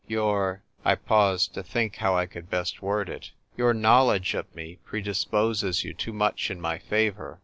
[0.07, 4.79] Your"— ^I paused to think how I could best word it; "your knowledge of me
[4.83, 7.39] predisposes you too much in my favour."